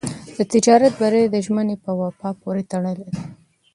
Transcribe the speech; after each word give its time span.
د 0.37 0.39
تجارت 0.51 0.93
بری 1.01 1.23
د 1.29 1.35
ژمنې 1.45 1.75
په 1.83 1.91
وفا 2.01 2.29
پورې 2.41 2.63
تړلی 2.71 2.93
دی. 2.99 3.11